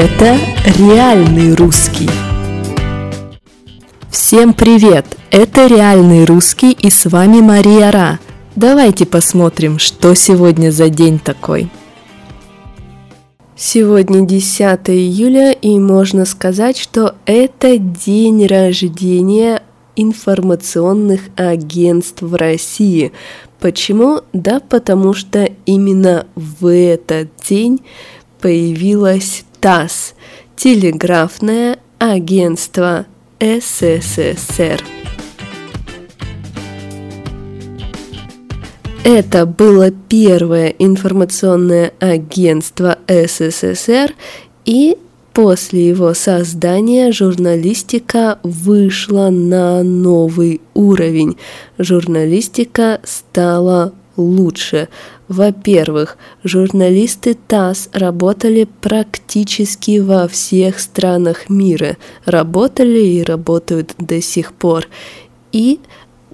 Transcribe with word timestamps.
Это 0.00 0.38
реальный 0.78 1.56
русский. 1.56 2.08
Всем 4.08 4.54
привет! 4.54 5.04
Это 5.32 5.66
реальный 5.66 6.24
русский 6.24 6.70
и 6.70 6.88
с 6.88 7.06
вами 7.06 7.40
Мария 7.40 7.90
Ра. 7.90 8.20
Давайте 8.54 9.06
посмотрим, 9.06 9.80
что 9.80 10.14
сегодня 10.14 10.70
за 10.70 10.88
день 10.88 11.18
такой. 11.18 11.68
Сегодня 13.56 14.24
10 14.24 14.60
июля, 14.86 15.50
и 15.50 15.80
можно 15.80 16.26
сказать, 16.26 16.78
что 16.78 17.16
это 17.26 17.76
день 17.76 18.46
рождения 18.46 19.64
информационных 19.96 21.22
агентств 21.34 22.22
в 22.22 22.36
России. 22.36 23.10
Почему? 23.58 24.20
Да 24.32 24.60
потому 24.60 25.12
что 25.12 25.50
именно 25.66 26.24
в 26.36 26.72
этот 26.72 27.30
день 27.48 27.80
появилась 28.40 29.44
ТАСС, 29.60 30.14
телеграфное 30.56 31.78
агентство 31.98 33.06
СССР. 33.40 34.82
Это 39.04 39.46
было 39.46 39.90
первое 39.90 40.68
информационное 40.78 41.92
агентство 41.98 42.98
СССР, 43.08 44.14
и 44.64 44.98
после 45.32 45.88
его 45.88 46.14
создания 46.14 47.12
журналистика 47.12 48.38
вышла 48.42 49.30
на 49.30 49.82
новый 49.82 50.60
уровень. 50.74 51.38
Журналистика 51.78 53.00
стала 53.04 53.94
лучше. 54.18 54.88
Во-первых, 55.28 56.18
журналисты 56.44 57.34
ТАСС 57.34 57.88
работали 57.92 58.68
практически 58.80 59.98
во 60.00 60.28
всех 60.28 60.80
странах 60.80 61.48
мира, 61.48 61.96
работали 62.24 63.00
и 63.00 63.22
работают 63.22 63.94
до 63.98 64.20
сих 64.20 64.52
пор. 64.52 64.88
И, 65.52 65.80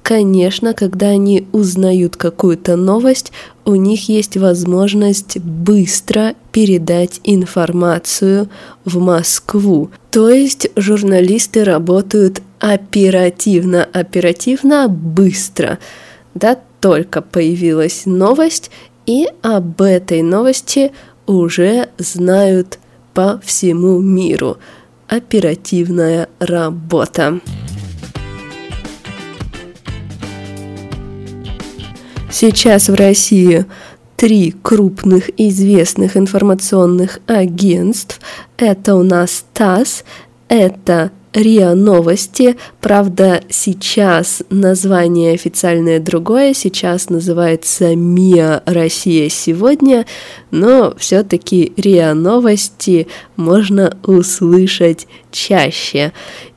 конечно, 0.03 0.75
когда 0.75 1.09
они 1.09 1.47
узнают 1.53 2.17
какую-то 2.17 2.77
новость, 2.77 3.33
у 3.65 3.75
них 3.75 4.09
есть 4.09 4.37
возможность 4.37 5.39
быстро 5.39 6.35
передать 6.53 7.21
информацию 7.25 8.49
в 8.85 8.99
Москву. 8.99 9.91
То 10.11 10.31
есть 10.31 10.69
журналисты 10.77 11.65
работают 11.65 12.41
оперативно, 12.61 13.85
оперативно, 13.85 14.89
быстро. 14.89 15.79
Да, 16.35 16.59
только 16.85 17.23
появилась 17.23 18.03
новость, 18.05 18.71
и 19.07 19.27
об 19.41 19.81
этой 19.81 20.21
новости 20.21 20.93
уже 21.27 21.89
знают 21.97 22.79
по 23.15 23.41
всему 23.43 24.01
миру. 24.01 24.59
Оперативная 25.09 26.29
работа. 26.41 27.41
Сейчас 32.31 32.91
в 32.91 32.95
России 32.95 33.65
три 34.17 34.51
крупных 34.51 35.31
известных 35.41 36.19
информационных 36.19 37.19
агентств. 37.27 38.21
Это 38.59 38.95
у 38.95 39.03
нас 39.03 39.47
ТАСС, 39.55 40.05
это 40.49 41.13
РИА 41.35 41.75
Новости. 41.75 42.57
Правда, 42.81 43.43
сейчас 43.51 44.43
название 44.51 45.35
официальное 45.35 45.99
другое, 45.99 46.55
сейчас 46.55 47.11
называется 47.11 47.97
МИА 47.97 48.63
Россия 48.67 49.29
сегодня, 49.29 50.07
но 50.51 50.95
все-таки 50.97 51.73
РИА 51.77 52.15
Новости 52.15 53.09
можно 53.37 53.99
услышать 54.05 55.09
чаще. 55.33 56.13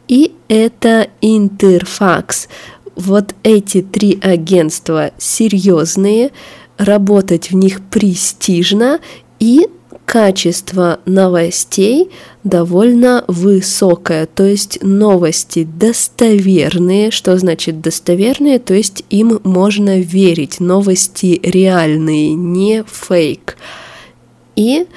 И 0.08 0.34
это 0.48 1.08
Интерфакс. 1.22 2.48
Вот 2.96 3.36
эти 3.44 3.82
три 3.82 4.20
агентства 4.22 5.12
серьезные, 5.18 6.32
работать 6.78 7.50
в 7.52 7.56
них 7.56 7.82
престижно 7.90 9.00
и 9.40 9.68
качество 10.08 11.02
новостей 11.06 12.10
довольно 12.46 13.26
высокое, 13.28 14.26
то 14.26 14.46
есть 14.46 14.80
новости 14.82 15.66
достоверные. 15.66 17.12
Что 17.12 17.38
значит 17.38 17.82
достоверные? 17.82 18.60
То 18.60 18.74
есть 18.74 19.04
им 19.10 19.42
можно 19.44 20.00
верить, 20.00 20.62
новости 20.62 21.42
реальные, 21.44 22.34
не 22.34 22.84
фейк. 22.88 23.58
И 24.56 24.88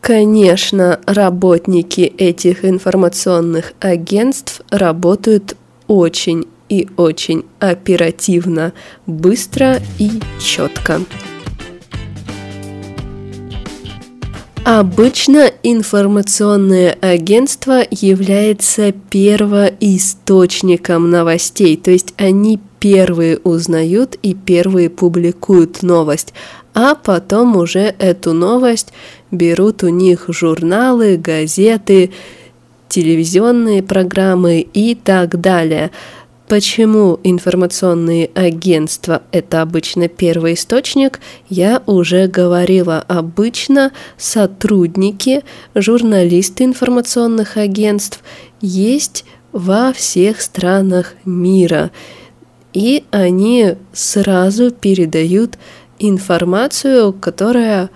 Конечно, 0.00 0.98
работники 1.04 2.00
этих 2.00 2.64
информационных 2.64 3.74
агентств 3.80 4.62
работают 4.70 5.58
очень 5.88 6.46
и 6.70 6.88
очень 6.96 7.44
оперативно, 7.58 8.72
быстро 9.06 9.78
и 9.98 10.10
четко. 10.40 11.00
Обычно 14.64 15.50
информационное 15.62 16.96
агентство 17.00 17.82
является 17.90 18.92
первоисточником 18.92 21.10
новостей, 21.10 21.78
то 21.78 21.90
есть 21.90 22.12
они 22.18 22.60
первые 22.78 23.38
узнают 23.38 24.18
и 24.22 24.34
первые 24.34 24.90
публикуют 24.90 25.82
новость, 25.82 26.34
а 26.74 26.94
потом 26.94 27.56
уже 27.56 27.94
эту 27.98 28.34
новость 28.34 28.92
берут 29.30 29.82
у 29.82 29.88
них 29.88 30.26
журналы, 30.28 31.16
газеты, 31.16 32.10
телевизионные 32.88 33.82
программы 33.82 34.60
и 34.60 34.94
так 34.94 35.40
далее– 35.40 35.90
Почему 36.50 37.20
информационные 37.22 38.28
агентства– 38.34 39.22
это 39.30 39.62
обычно 39.62 40.08
первый 40.08 40.54
источник, 40.54 41.20
я 41.48 41.80
уже 41.86 42.26
говорила. 42.26 43.04
Обычно 43.06 43.92
сотрудники, 44.16 45.44
журналисты 45.76 46.64
информационных 46.64 47.56
агентств 47.56 48.24
есть 48.60 49.24
во 49.52 49.92
всех 49.92 50.40
странах 50.40 51.14
мира. 51.24 51.92
И 52.72 53.04
они 53.12 53.76
сразу 53.92 54.72
передают 54.72 55.56
информацию, 56.00 57.12
которая 57.12 57.90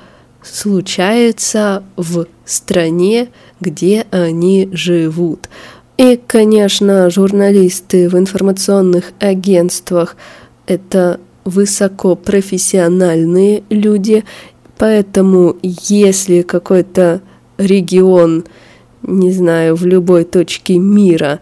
случается 0.44 1.82
в 1.96 2.26
стране, 2.44 3.30
где 3.58 4.06
они 4.12 4.68
живут. 4.70 5.48
И, 5.96 6.20
конечно, 6.26 7.08
журналисты 7.08 8.08
в 8.08 8.18
информационных 8.18 9.12
агентствах– 9.20 10.16
это 10.66 11.20
высокопрофессиональные 11.44 13.62
люди, 13.70 14.24
поэтому 14.76 15.56
если 15.62 16.42
какой-то 16.42 17.20
регион, 17.58 18.44
не 19.02 19.30
знаю, 19.30 19.76
в 19.76 19.86
любой 19.86 20.24
точке 20.24 20.78
мира 20.78 21.38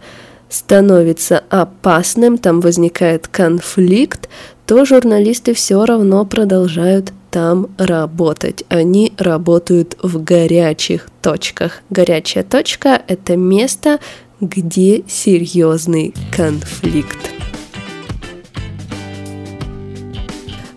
становится 0.49 1.43
опасным, 1.49 2.37
там 2.37 2.61
возникает 2.61 3.27
конфликт, 3.27 4.29
то 4.67 4.85
журналисты 4.85 5.55
все 5.55 5.83
равно 5.83 6.25
продолжают 6.25 7.11
там 7.31 7.69
работать. 7.79 8.63
Они 8.69 9.13
работают 9.17 9.97
в 10.03 10.23
горячих 10.23 11.07
точках. 11.23 11.81
Горячая 11.89 12.43
точка– 12.43 13.01
это 13.07 13.35
место, 13.35 13.99
где 14.43 15.03
серьезный 15.07 16.13
конфликт. 16.35 17.17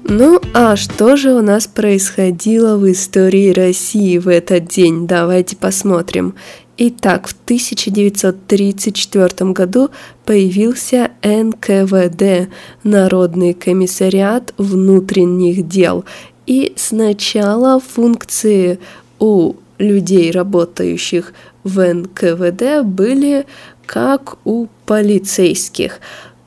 Ну 0.08 0.40
а 0.54 0.76
что 0.76 1.16
же 1.16 1.32
у 1.32 1.42
нас 1.42 1.66
происходило 1.66 2.76
в 2.76 2.88
истории 2.90 3.50
России 3.50 4.18
в 4.18 4.28
этот 4.28 4.68
день? 4.68 5.08
Давайте 5.08 5.56
посмотрим. 5.56 6.34
Итак, 6.78 7.26
в 7.26 7.34
1934 7.44 9.50
году 9.50 9.90
появился 10.24 11.10
НКВД, 11.22 12.48
Народный 12.84 13.54
комиссариат 13.54 14.54
внутренних 14.58 15.66
дел. 15.66 16.04
И 16.46 16.74
сначала 16.76 17.80
функции 17.80 18.78
у 19.18 19.54
людей, 19.78 20.30
работающих 20.30 21.32
в 21.66 21.82
НКВД 21.82 22.82
были 22.84 23.46
как 23.86 24.36
у 24.44 24.68
полицейских, 24.86 25.98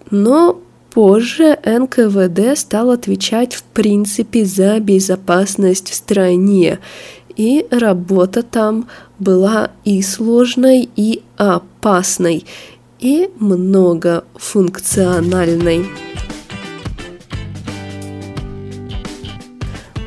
но 0.10 0.62
позже 0.94 1.60
НКВД 1.66 2.58
стал 2.58 2.92
отвечать 2.92 3.54
в 3.54 3.64
принципе 3.64 4.46
за 4.46 4.80
безопасность 4.80 5.90
в 5.90 5.94
стране, 5.94 6.80
и 7.36 7.68
работа 7.70 8.44
там 8.44 8.88
была 9.20 9.72
и 9.84 10.02
сложной, 10.02 10.88
и 10.96 11.22
опасной, 11.36 12.46
и 13.00 13.30
многофункциональной. 13.40 16.09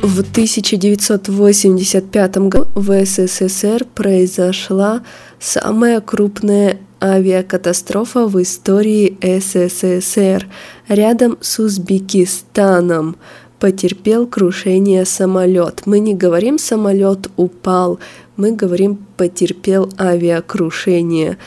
В 0.02 0.20
1985 0.20 2.36
году 2.48 2.68
в 2.74 3.04
СССР 3.04 3.86
произошла 3.94 5.02
самая 5.38 6.00
крупная 6.00 6.78
авиакатастрофа 7.00 8.26
в 8.26 8.42
истории 8.42 9.16
СССР 9.22 10.48
рядом 10.88 11.38
с 11.40 11.60
Узбекистаном 11.60 13.14
потерпел 13.60 14.26
крушение 14.26 15.04
самолет. 15.04 15.82
Мы 15.86 16.00
не 16.00 16.14
говорим 16.14 16.58
самолет 16.58 17.30
упал, 17.36 18.00
мы 18.36 18.50
говорим 18.50 18.98
потерпел 19.16 19.88
авиакрушение. 20.00 21.38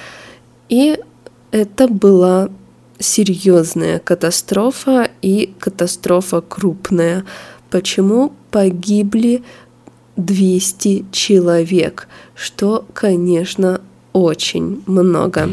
И 0.69 0.97
это 1.51 1.89
была 1.89 2.47
серьезная 2.99 3.99
катастрофа 3.99 5.09
и 5.21 5.53
катастрофа 5.59 6.39
крупная. 6.39 7.25
Почему 7.75 8.31
погибли 8.51 9.43
200 10.15 11.07
человек, 11.11 12.07
что, 12.33 12.85
конечно, 12.93 13.81
очень 14.13 14.81
много. 14.87 15.49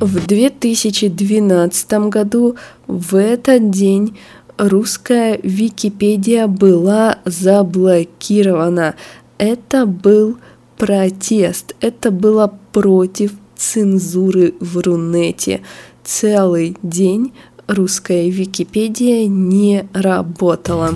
В 0.00 0.26
2012 0.26 1.92
году 2.08 2.56
в 2.86 3.16
этот 3.16 3.68
день 3.70 4.16
русская 4.56 5.38
Википедия 5.42 6.46
была 6.46 7.18
заблокирована. 7.26 8.94
Это 9.36 9.84
был 9.84 10.38
протест, 10.78 11.74
это 11.82 12.10
было 12.10 12.58
против 12.72 13.32
цензуры 13.56 14.54
в 14.58 14.78
Рунете. 14.78 15.60
Целый 16.04 16.76
день 16.82 17.32
русская 17.66 18.28
Википедия 18.28 19.26
не 19.26 19.88
работала. 19.94 20.90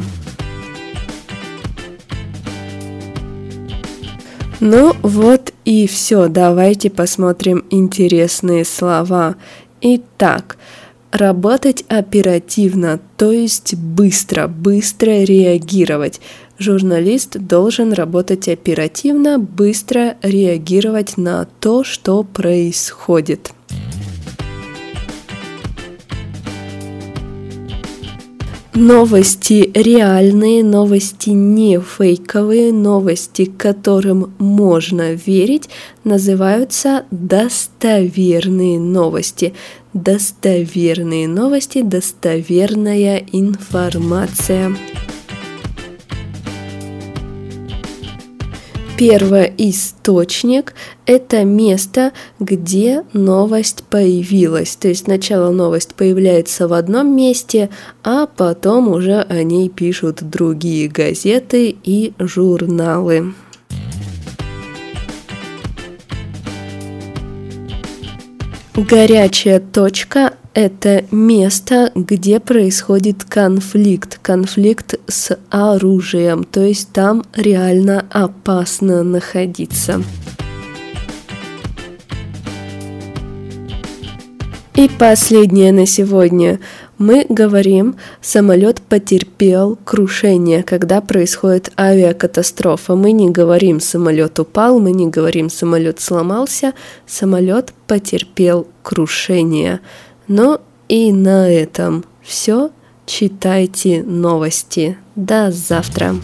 Ну 4.61 4.95
вот 5.03 5.55
и 5.65 5.87
все, 5.87 6.29
давайте 6.29 6.91
посмотрим 6.91 7.65
интересные 7.71 8.67
слова. 8.67 9.37
Итак, 9.81 10.59
работать 11.11 11.85
оперативно, 11.89 13.01
то 13.17 13.33
есть 13.33 13.77
быстро, 13.77 14.47
быстро 14.47 15.23
реагировать. 15.23 16.21
Журналист 16.59 17.39
должен 17.39 17.95
работать 17.95 18.47
оперативно, 18.47 19.39
быстро 19.39 20.17
реагировать 20.21 21.17
на 21.17 21.47
то, 21.61 21.83
что 21.83 22.25
происходит. 22.25 23.53
Новости 28.81 29.73
реальные, 29.75 30.63
новости 30.63 31.31
не 31.31 31.81
фейковые, 31.81 32.73
новости, 32.73 33.45
которым 33.47 34.33
можно 34.39 35.15
верить, 35.15 35.69
называются 36.05 37.05
достоверные 37.11 38.79
новости. 38.79 39.53
Достоверные 39.95 41.27
новости, 41.27 41.83
достоверная 41.83 43.25
информация. 43.33 44.77
Первоисточник– 48.99 50.75
это 51.07 51.45
место, 51.45 52.13
где 52.41 53.05
новость 53.13 53.85
появилась. 53.89 54.75
То 54.75 54.89
есть 54.89 55.05
сначала 55.05 55.53
новость 55.53 55.95
появляется 55.95 56.67
в 56.67 56.73
одном 56.73 57.15
месте, 57.15 57.71
а 58.03 58.27
потом 58.27 58.89
уже 58.89 59.21
о 59.21 59.45
ней 59.45 59.69
пишут 59.69 60.29
другие 60.29 60.89
газеты 60.89 61.77
и 61.85 62.13
журналы. 62.19 63.35
Горячая 68.75 69.61
точка– 69.61 70.35
это 70.59 71.05
место, 71.13 71.93
где 71.95 72.41
происходит 72.41 73.23
конфликт, 73.23 74.19
конфликт 74.21 74.97
с 75.07 75.39
оружием, 75.51 76.43
то 76.43 76.63
есть 76.63 76.91
там 76.93 77.23
реально 77.33 78.05
опасно 78.11 79.05
находиться. 79.05 80.03
И 84.75 84.89
последнее 84.99 85.71
на 85.73 85.87
сегодня. 85.87 86.59
Мы 86.99 87.25
говорим, 87.29 87.95
самолет 88.21 88.81
потерпел 88.81 89.79
крушение, 89.85 90.65
когда 90.65 91.01
происходит 91.01 91.71
авиакатастрофа. 91.79 92.97
Мы 92.97 93.13
не 93.13 93.31
говорим, 93.31 93.79
самолет 93.79 94.41
упал, 94.41 94.81
мы 94.81 94.91
не 94.91 95.07
говорим, 95.07 95.51
самолет 95.51 96.01
сломался, 96.01 96.75
самолет 97.07 97.73
потерпел 97.87 98.67
крушение. 98.83 99.81
Но 100.29 100.61
и 100.89 101.13
на 101.13 101.51
этом 101.51 102.05
все. 102.23 102.71
Читайте 103.07 104.03
новости. 104.03 104.99
До 105.17 105.51
завтра. 105.51 106.15